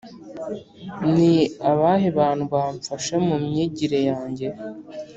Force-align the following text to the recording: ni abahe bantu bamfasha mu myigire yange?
ni 1.13 1.31
abahe 1.71 2.07
bantu 2.19 2.43
bamfasha 2.53 3.15
mu 3.27 3.35
myigire 3.45 3.99
yange? 4.09 4.47